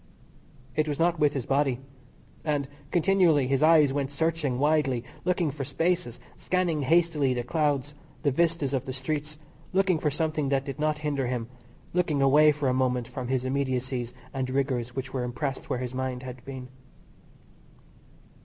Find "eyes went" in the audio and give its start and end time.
3.61-4.09